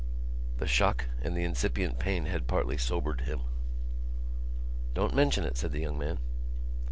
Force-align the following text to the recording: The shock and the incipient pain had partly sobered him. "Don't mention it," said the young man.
The 0.57 0.65
shock 0.65 1.05
and 1.21 1.37
the 1.37 1.43
incipient 1.43 1.99
pain 1.99 2.25
had 2.25 2.47
partly 2.47 2.75
sobered 2.75 3.21
him. 3.21 3.41
"Don't 4.95 5.13
mention 5.13 5.43
it," 5.43 5.57
said 5.57 5.73
the 5.73 5.81
young 5.81 5.99
man. 5.99 6.17